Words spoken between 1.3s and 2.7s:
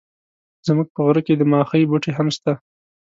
د ماخۍ بوټي هم سته.